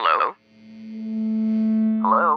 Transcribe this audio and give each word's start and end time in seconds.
Hello? 0.00 0.32
Hello? 2.00 2.28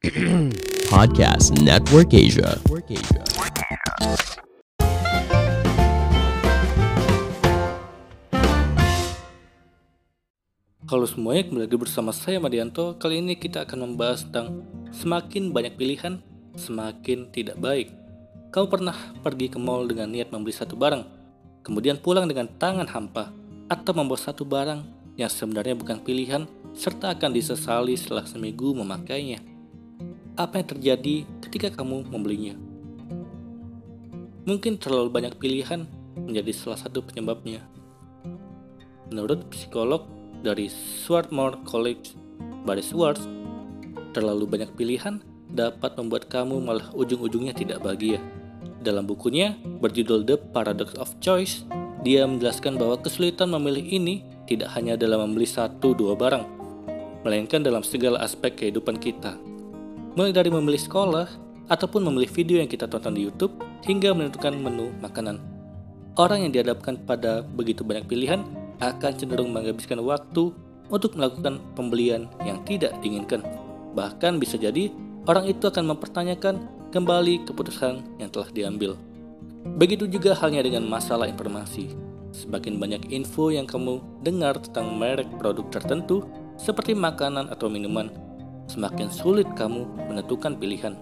Podcast 0.88 1.52
Network 1.60 2.16
Asia. 2.16 2.56
Halo 10.88 11.04
semuanya, 11.04 11.44
kembali 11.52 11.68
lagi 11.68 11.76
bersama 11.76 12.16
saya 12.16 12.40
Madianto. 12.40 12.96
Kali 12.96 13.20
ini 13.20 13.36
kita 13.36 13.68
akan 13.68 13.92
membahas 13.92 14.24
tentang 14.24 14.64
semakin 14.96 15.52
banyak 15.52 15.76
pilihan, 15.76 16.24
semakin 16.56 17.28
tidak 17.28 17.60
baik. 17.60 17.92
Kamu 18.48 18.72
pernah 18.72 18.96
pergi 19.20 19.52
ke 19.52 19.60
mall 19.60 19.84
dengan 19.84 20.08
niat 20.08 20.32
membeli 20.32 20.56
satu 20.56 20.80
barang, 20.80 21.04
kemudian 21.60 22.00
pulang 22.00 22.24
dengan 22.24 22.48
tangan 22.56 22.88
hampa, 22.88 23.28
atau 23.68 23.92
membawa 23.92 24.16
satu 24.16 24.48
barang 24.48 24.99
yang 25.20 25.28
sebenarnya 25.28 25.76
bukan 25.76 26.00
pilihan, 26.00 26.48
serta 26.72 27.12
akan 27.12 27.30
disesali 27.36 27.92
setelah 27.92 28.24
seminggu 28.24 28.72
memakainya. 28.72 29.44
Apa 30.40 30.64
yang 30.64 30.68
terjadi 30.72 31.28
ketika 31.44 31.68
kamu 31.76 32.08
membelinya? 32.08 32.56
Mungkin 34.48 34.80
terlalu 34.80 35.12
banyak 35.12 35.36
pilihan 35.36 35.84
menjadi 36.16 36.56
salah 36.56 36.80
satu 36.80 37.04
penyebabnya. 37.04 37.60
Menurut 39.12 39.52
psikolog 39.52 40.08
dari 40.40 40.72
Swarthmore 40.72 41.60
College, 41.68 42.16
Barry 42.64 42.80
Schwartz, 42.80 43.28
terlalu 44.16 44.48
banyak 44.48 44.72
pilihan 44.74 45.20
dapat 45.52 45.98
membuat 46.00 46.30
kamu 46.32 46.62
malah 46.62 46.88
ujung-ujungnya 46.96 47.52
tidak 47.52 47.84
bahagia. 47.84 48.22
Dalam 48.80 49.04
bukunya 49.04 49.60
berjudul 49.60 50.24
The 50.24 50.40
Paradox 50.56 50.96
of 50.96 51.12
Choice, 51.20 51.68
dia 52.00 52.24
menjelaskan 52.24 52.80
bahwa 52.80 52.96
kesulitan 52.96 53.52
memilih 53.52 53.84
ini 53.84 54.24
tidak 54.50 54.74
hanya 54.74 54.98
dalam 54.98 55.30
membeli 55.30 55.46
satu 55.46 55.94
dua 55.94 56.18
barang, 56.18 56.42
melainkan 57.22 57.62
dalam 57.62 57.86
segala 57.86 58.18
aspek 58.26 58.58
kehidupan 58.58 58.98
kita. 58.98 59.38
Mulai 60.18 60.34
dari 60.34 60.50
memilih 60.50 60.82
sekolah, 60.82 61.30
ataupun 61.70 62.02
memilih 62.10 62.26
video 62.34 62.58
yang 62.58 62.66
kita 62.66 62.90
tonton 62.90 63.14
di 63.14 63.22
YouTube, 63.30 63.54
hingga 63.86 64.10
menentukan 64.10 64.58
menu 64.58 64.90
makanan. 64.98 65.38
Orang 66.18 66.42
yang 66.42 66.50
dihadapkan 66.50 66.98
pada 67.06 67.46
begitu 67.46 67.86
banyak 67.86 68.10
pilihan 68.10 68.42
akan 68.82 69.12
cenderung 69.14 69.54
menghabiskan 69.54 70.02
waktu 70.02 70.50
untuk 70.90 71.14
melakukan 71.14 71.62
pembelian 71.78 72.26
yang 72.42 72.58
tidak 72.66 72.90
diinginkan. 72.98 73.46
Bahkan 73.94 74.42
bisa 74.42 74.58
jadi 74.58 74.90
orang 75.30 75.46
itu 75.46 75.70
akan 75.70 75.94
mempertanyakan 75.94 76.58
kembali 76.90 77.46
keputusan 77.46 78.18
yang 78.18 78.34
telah 78.34 78.50
diambil. 78.50 78.98
Begitu 79.78 80.10
juga 80.10 80.34
halnya 80.34 80.66
dengan 80.66 80.82
masalah 80.90 81.30
informasi. 81.30 82.09
Semakin 82.40 82.80
banyak 82.80 83.12
info 83.12 83.52
yang 83.52 83.68
kamu 83.68 84.00
dengar 84.24 84.56
tentang 84.64 84.96
merek 84.96 85.28
produk 85.36 85.68
tertentu, 85.68 86.24
seperti 86.56 86.96
makanan 86.96 87.52
atau 87.52 87.68
minuman, 87.68 88.08
semakin 88.64 89.12
sulit 89.12 89.44
kamu 89.52 89.84
menentukan 90.08 90.56
pilihan. 90.56 90.96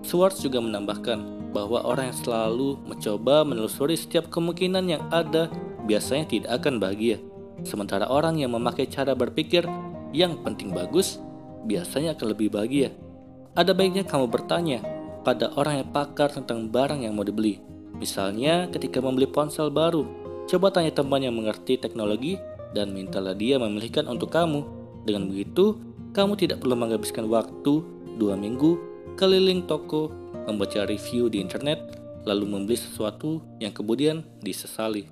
Swartz 0.00 0.40
juga 0.40 0.64
menambahkan 0.64 1.52
bahwa 1.52 1.84
orang 1.84 2.08
yang 2.08 2.18
selalu 2.24 2.80
mencoba 2.88 3.44
menelusuri 3.44 4.00
setiap 4.00 4.32
kemungkinan 4.32 4.88
yang 4.88 5.04
ada 5.12 5.52
biasanya 5.84 6.24
tidak 6.24 6.50
akan 6.56 6.80
bahagia. 6.80 7.20
Sementara 7.68 8.08
orang 8.08 8.40
yang 8.40 8.56
memakai 8.56 8.88
cara 8.88 9.12
berpikir 9.12 9.68
yang 10.16 10.40
penting 10.40 10.72
bagus 10.72 11.20
biasanya 11.68 12.16
akan 12.16 12.32
lebih 12.32 12.48
bahagia. 12.48 12.96
Ada 13.52 13.76
baiknya 13.76 14.08
kamu 14.08 14.32
bertanya 14.32 14.80
pada 15.20 15.52
orang 15.60 15.84
yang 15.84 15.88
pakar 15.92 16.32
tentang 16.32 16.72
barang 16.72 17.04
yang 17.04 17.12
mau 17.12 17.28
dibeli. 17.28 17.60
Misalnya 17.92 18.66
ketika 18.72 18.98
membeli 18.98 19.28
ponsel 19.28 19.68
baru, 19.68 20.21
coba 20.52 20.68
tanya 20.68 20.92
teman 20.92 21.24
yang 21.24 21.32
mengerti 21.32 21.80
teknologi 21.80 22.36
dan 22.76 22.92
mintalah 22.92 23.32
dia 23.32 23.56
memilihkan 23.56 24.04
untuk 24.04 24.28
kamu. 24.28 24.60
Dengan 25.08 25.32
begitu, 25.32 25.80
kamu 26.12 26.36
tidak 26.36 26.60
perlu 26.60 26.76
menghabiskan 26.76 27.24
waktu 27.32 27.80
dua 28.20 28.36
minggu 28.36 28.76
keliling 29.16 29.64
toko, 29.64 30.12
membaca 30.44 30.84
review 30.84 31.32
di 31.32 31.40
internet, 31.40 31.80
lalu 32.28 32.44
membeli 32.44 32.76
sesuatu 32.76 33.40
yang 33.64 33.72
kemudian 33.72 34.20
disesali. 34.44 35.08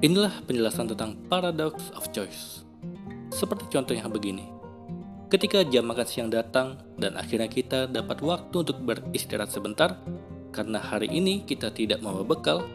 Inilah 0.00 0.38
penjelasan 0.46 0.86
tentang 0.94 1.18
paradox 1.26 1.90
of 1.98 2.06
choice. 2.14 2.62
Seperti 3.34 3.66
contohnya 3.74 4.06
begini. 4.06 4.46
Ketika 5.30 5.62
jam 5.66 5.86
makan 5.86 6.06
siang 6.06 6.30
datang 6.30 6.78
dan 6.98 7.14
akhirnya 7.14 7.46
kita 7.46 7.86
dapat 7.86 8.18
waktu 8.22 8.66
untuk 8.66 8.82
beristirahat 8.82 9.50
sebentar, 9.50 9.98
karena 10.50 10.82
hari 10.82 11.06
ini 11.06 11.46
kita 11.46 11.70
tidak 11.70 12.02
membawa 12.02 12.26
bekal, 12.26 12.66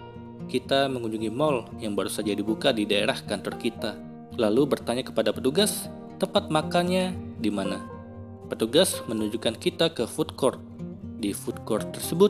kita 0.45 0.88
mengunjungi 0.91 1.31
mall 1.33 1.66
yang 1.81 1.97
baru 1.97 2.09
saja 2.09 2.31
dibuka 2.31 2.69
di 2.69 2.85
daerah 2.85 3.17
kantor 3.17 3.56
kita. 3.57 3.91
Lalu 4.35 4.78
bertanya 4.78 5.01
kepada 5.01 5.31
petugas 5.31 5.89
tempat 6.22 6.47
makannya 6.51 7.16
di 7.39 7.50
mana. 7.50 7.81
Petugas 8.45 9.01
menunjukkan 9.09 9.57
kita 9.57 9.89
ke 9.91 10.06
food 10.06 10.38
court. 10.38 10.61
Di 11.17 11.33
food 11.33 11.66
court 11.66 11.89
tersebut 11.95 12.29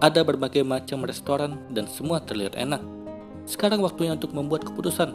ada 0.00 0.24
berbagai 0.24 0.64
macam 0.64 1.04
restoran 1.04 1.60
dan 1.68 1.84
semua 1.84 2.24
terlihat 2.24 2.56
enak. 2.56 2.80
Sekarang 3.44 3.84
waktunya 3.84 4.16
untuk 4.16 4.32
membuat 4.32 4.64
keputusan. 4.64 5.12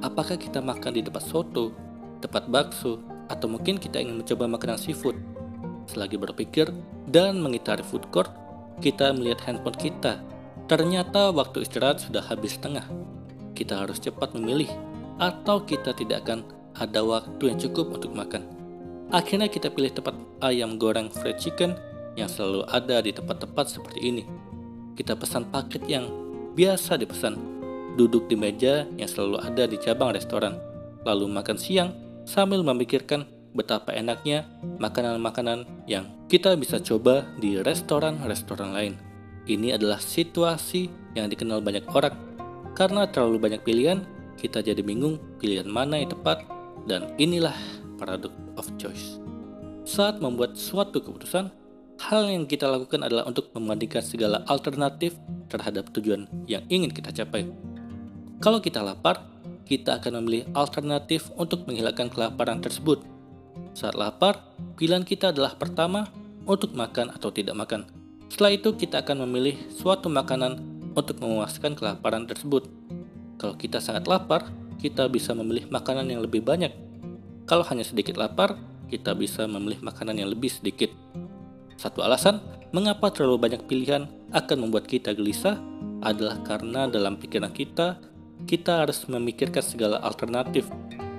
Apakah 0.00 0.38
kita 0.38 0.62
makan 0.62 0.94
di 0.94 1.02
tempat 1.02 1.26
soto, 1.26 1.74
tempat 2.22 2.46
bakso, 2.46 3.02
atau 3.26 3.50
mungkin 3.50 3.76
kita 3.76 3.98
ingin 3.98 4.22
mencoba 4.22 4.46
makanan 4.46 4.78
seafood? 4.78 5.18
Selagi 5.90 6.14
berpikir 6.16 6.70
dan 7.10 7.42
mengitari 7.42 7.82
food 7.82 8.06
court, 8.14 8.30
kita 8.78 9.10
melihat 9.10 9.42
handphone 9.44 9.76
kita. 9.76 10.22
Ternyata 10.70 11.34
waktu 11.34 11.66
istirahat 11.66 11.98
sudah 11.98 12.22
habis 12.30 12.54
setengah. 12.54 12.86
Kita 13.58 13.82
harus 13.82 13.98
cepat 13.98 14.38
memilih, 14.38 14.70
atau 15.18 15.66
kita 15.66 15.90
tidak 15.98 16.22
akan 16.22 16.46
ada 16.78 17.02
waktu 17.02 17.50
yang 17.50 17.58
cukup 17.58 17.98
untuk 17.98 18.14
makan. 18.14 18.46
Akhirnya 19.10 19.50
kita 19.50 19.66
pilih 19.66 19.90
tempat 19.90 20.14
ayam 20.38 20.78
goreng 20.78 21.10
fried 21.10 21.42
chicken 21.42 21.74
yang 22.14 22.30
selalu 22.30 22.62
ada 22.70 23.02
di 23.02 23.10
tempat-tempat 23.10 23.66
seperti 23.66 23.98
ini. 23.98 24.22
Kita 24.94 25.18
pesan 25.18 25.50
paket 25.50 25.82
yang 25.90 26.06
biasa 26.54 26.94
dipesan, 27.02 27.34
duduk 27.98 28.30
di 28.30 28.38
meja 28.38 28.86
yang 28.94 29.10
selalu 29.10 29.42
ada 29.42 29.66
di 29.66 29.74
cabang 29.74 30.14
restoran, 30.14 30.54
lalu 31.02 31.26
makan 31.26 31.58
siang 31.58 31.90
sambil 32.22 32.62
memikirkan 32.62 33.26
betapa 33.58 33.90
enaknya 33.90 34.46
makanan-makanan 34.78 35.66
yang 35.90 36.06
kita 36.30 36.54
bisa 36.54 36.78
coba 36.78 37.26
di 37.42 37.58
restoran-restoran 37.58 38.70
lain. 38.70 39.09
Ini 39.50 39.74
adalah 39.74 39.98
situasi 39.98 40.86
yang 41.18 41.26
dikenal 41.26 41.58
banyak 41.58 41.82
orang. 41.90 42.14
Karena 42.78 43.10
terlalu 43.10 43.50
banyak 43.50 43.66
pilihan, 43.66 44.06
kita 44.38 44.62
jadi 44.62 44.78
bingung 44.78 45.18
pilihan 45.42 45.66
mana 45.66 45.98
yang 45.98 46.14
tepat 46.14 46.46
dan 46.86 47.10
inilah 47.18 47.58
paradox 47.98 48.30
of 48.54 48.70
choice. 48.78 49.18
Saat 49.82 50.22
membuat 50.22 50.54
suatu 50.54 51.02
keputusan, 51.02 51.50
hal 51.98 52.22
yang 52.30 52.46
kita 52.46 52.70
lakukan 52.70 53.02
adalah 53.02 53.26
untuk 53.26 53.50
membandingkan 53.50 54.06
segala 54.06 54.46
alternatif 54.46 55.18
terhadap 55.50 55.90
tujuan 55.98 56.30
yang 56.46 56.62
ingin 56.70 56.94
kita 56.94 57.10
capai. 57.10 57.50
Kalau 58.38 58.62
kita 58.62 58.86
lapar, 58.86 59.26
kita 59.66 59.98
akan 59.98 60.22
memilih 60.22 60.46
alternatif 60.54 61.26
untuk 61.34 61.66
menghilangkan 61.66 62.06
kelaparan 62.06 62.62
tersebut. 62.62 63.02
Saat 63.74 63.98
lapar, 63.98 64.46
pilihan 64.78 65.02
kita 65.02 65.34
adalah 65.34 65.58
pertama 65.58 66.06
untuk 66.46 66.70
makan 66.78 67.10
atau 67.10 67.34
tidak 67.34 67.58
makan. 67.58 67.99
Setelah 68.30 68.54
itu, 68.54 68.72
kita 68.78 69.02
akan 69.02 69.26
memilih 69.26 69.58
suatu 69.74 70.06
makanan 70.06 70.62
untuk 70.94 71.18
memuaskan 71.18 71.74
kelaparan 71.74 72.24
tersebut. 72.24 72.70
Kalau 73.36 73.58
kita 73.58 73.82
sangat 73.82 74.06
lapar, 74.06 74.48
kita 74.80 75.10
bisa 75.10 75.34
memilih 75.36 75.68
makanan 75.68 76.08
yang 76.08 76.22
lebih 76.22 76.40
banyak. 76.40 76.72
Kalau 77.44 77.66
hanya 77.66 77.82
sedikit 77.82 78.16
lapar, 78.16 78.56
kita 78.86 79.12
bisa 79.12 79.44
memilih 79.44 79.82
makanan 79.82 80.16
yang 80.16 80.30
lebih 80.30 80.48
sedikit. 80.48 80.88
Satu 81.74 82.06
alasan 82.06 82.38
mengapa 82.70 83.10
terlalu 83.10 83.50
banyak 83.50 83.62
pilihan 83.66 84.06
akan 84.30 84.56
membuat 84.68 84.86
kita 84.86 85.10
gelisah 85.12 85.58
adalah 86.00 86.38
karena 86.46 86.86
dalam 86.86 87.18
pikiran 87.18 87.52
kita 87.52 87.98
kita 88.48 88.84
harus 88.84 89.04
memikirkan 89.04 89.60
segala 89.60 90.00
alternatif, 90.00 90.68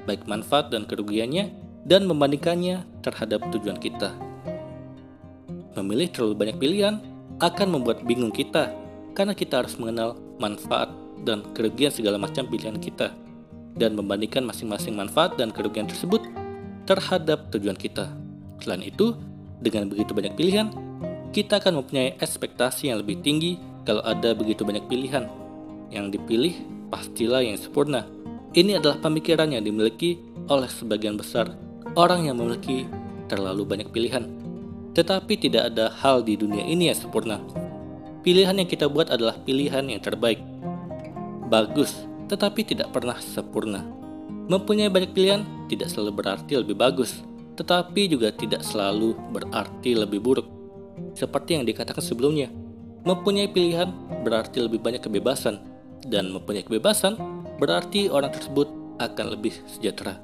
baik 0.09 0.25
manfaat 0.25 0.73
dan 0.73 0.89
kerugiannya, 0.89 1.53
dan 1.85 2.05
membandingkannya 2.09 2.81
terhadap 3.05 3.45
tujuan 3.53 3.77
kita. 3.77 4.13
Memilih 5.77 6.09
terlalu 6.09 6.33
banyak 6.37 6.57
pilihan 6.57 6.95
akan 7.41 7.67
membuat 7.81 8.05
bingung 8.05 8.29
kita, 8.29 8.69
karena 9.17 9.33
kita 9.33 9.65
harus 9.65 9.75
mengenal 9.81 10.15
manfaat 10.37 10.93
dan 11.25 11.41
kerugian 11.57 11.89
segala 11.89 12.21
macam 12.21 12.45
pilihan 12.45 12.77
kita, 12.77 13.11
dan 13.75 13.97
membandingkan 13.97 14.45
masing-masing 14.45 14.93
manfaat 14.93 15.35
dan 15.35 15.49
kerugian 15.49 15.89
tersebut 15.89 16.21
terhadap 16.85 17.49
tujuan 17.49 17.75
kita. 17.75 18.13
Selain 18.61 18.85
itu, 18.85 19.17
dengan 19.57 19.89
begitu 19.89 20.13
banyak 20.13 20.33
pilihan, 20.37 20.69
kita 21.33 21.57
akan 21.57 21.81
mempunyai 21.81 22.17
ekspektasi 22.21 22.93
yang 22.93 23.01
lebih 23.01 23.23
tinggi 23.25 23.57
kalau 23.87 24.05
ada 24.05 24.37
begitu 24.37 24.61
banyak 24.61 24.85
pilihan. 24.85 25.25
Yang 25.89 26.19
dipilih 26.19 26.55
pastilah 26.93 27.41
yang 27.41 27.57
sempurna. 27.57 28.05
Ini 28.51 28.83
adalah 28.83 28.99
pemikiran 28.99 29.47
yang 29.49 29.63
dimiliki 29.63 30.19
oleh 30.51 30.67
sebagian 30.67 31.15
besar 31.15 31.55
orang 31.95 32.27
yang 32.27 32.35
memiliki 32.39 32.87
terlalu 33.31 33.63
banyak 33.63 33.87
pilihan. 33.91 34.40
Tetapi 34.91 35.33
tidak 35.39 35.71
ada 35.71 35.87
hal 35.87 36.23
di 36.23 36.35
dunia 36.35 36.63
ini 36.67 36.91
yang 36.91 36.97
sempurna. 36.99 37.39
Pilihan 38.21 38.53
yang 38.53 38.69
kita 38.69 38.85
buat 38.91 39.09
adalah 39.09 39.39
pilihan 39.41 39.81
yang 39.87 40.03
terbaik. 40.03 40.43
Bagus, 41.47 42.05
tetapi 42.27 42.63
tidak 42.63 42.93
pernah 42.93 43.17
sempurna. 43.17 43.83
Mempunyai 44.51 44.91
banyak 44.91 45.15
pilihan 45.15 45.41
tidak 45.71 45.89
selalu 45.89 46.11
berarti 46.21 46.53
lebih 46.59 46.75
bagus, 46.75 47.23
tetapi 47.55 48.11
juga 48.11 48.31
tidak 48.35 48.61
selalu 48.67 49.15
berarti 49.31 49.95
lebih 49.95 50.19
buruk. 50.19 50.47
Seperti 51.15 51.55
yang 51.59 51.63
dikatakan 51.63 52.03
sebelumnya, 52.03 52.51
mempunyai 53.07 53.47
pilihan 53.47 53.91
berarti 54.27 54.59
lebih 54.63 54.83
banyak 54.83 55.01
kebebasan, 55.01 55.59
dan 56.07 56.33
mempunyai 56.33 56.65
kebebasan 56.65 57.15
berarti 57.61 58.09
orang 58.09 58.33
tersebut 58.33 58.67
akan 58.97 59.25
lebih 59.33 59.53
sejahtera. 59.69 60.17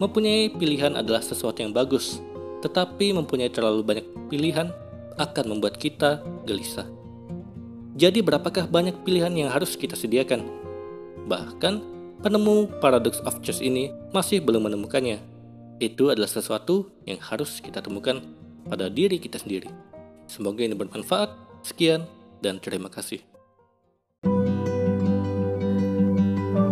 Mempunyai 0.00 0.50
pilihan 0.50 0.96
adalah 0.96 1.20
sesuatu 1.20 1.62
yang 1.62 1.70
bagus, 1.70 2.18
tetapi 2.62 3.10
mempunyai 3.12 3.50
terlalu 3.50 3.82
banyak 3.82 4.06
pilihan 4.30 4.70
akan 5.18 5.44
membuat 5.50 5.76
kita 5.76 6.22
gelisah. 6.48 6.86
Jadi 7.92 8.24
berapakah 8.24 8.64
banyak 8.64 9.04
pilihan 9.04 9.34
yang 9.36 9.52
harus 9.52 9.76
kita 9.76 9.92
sediakan? 9.92 10.48
Bahkan 11.28 11.74
penemu 12.24 12.70
paradox 12.80 13.20
of 13.28 13.42
choice 13.44 13.60
ini 13.60 13.92
masih 14.16 14.40
belum 14.40 14.70
menemukannya. 14.70 15.20
Itu 15.82 16.08
adalah 16.08 16.30
sesuatu 16.30 16.88
yang 17.04 17.20
harus 17.20 17.60
kita 17.60 17.84
temukan 17.84 18.22
pada 18.64 18.88
diri 18.88 19.18
kita 19.18 19.36
sendiri. 19.36 19.68
Semoga 20.30 20.64
ini 20.64 20.78
bermanfaat. 20.78 21.34
Sekian 21.62 22.08
dan 22.40 22.58
terima 22.58 22.90
kasih. 22.90 23.31